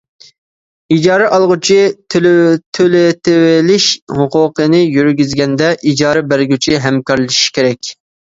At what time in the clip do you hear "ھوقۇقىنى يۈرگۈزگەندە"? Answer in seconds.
4.21-5.71